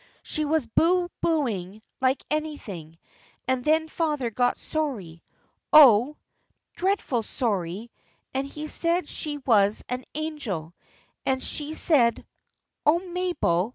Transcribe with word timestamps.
"She 0.23 0.45
was 0.45 0.65
boo 0.65 1.11
booing 1.21 1.83
like 2.01 2.23
anything, 2.31 2.97
and 3.47 3.63
then 3.63 3.87
father 3.87 4.31
got 4.31 4.57
sorry 4.57 5.21
oh! 5.71 6.17
dreadful 6.75 7.21
sorry 7.21 7.91
and 8.33 8.47
he 8.47 8.65
said 8.65 9.07
she 9.07 9.37
was 9.45 9.83
an 9.89 10.03
angel, 10.15 10.73
and 11.23 11.43
she 11.43 11.75
said" 11.75 12.25
"Oh, 12.83 12.97
Mabel!" 12.97 13.69